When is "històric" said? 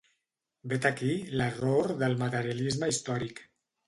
2.95-3.43